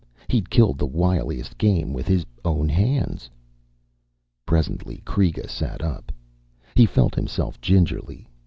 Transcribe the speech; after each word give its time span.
He'd 0.27 0.49
killed 0.49 0.79
the 0.79 0.87
wiliest 0.87 1.59
game 1.59 1.93
with 1.93 2.07
his 2.07 2.25
own 2.43 2.67
hands. 2.69 3.29
Presently 4.47 5.03
Kreega 5.05 5.47
sat 5.47 5.83
up. 5.83 6.11
He 6.73 6.87
felt 6.87 7.13
himself 7.13 7.61
gingerly. 7.61 8.27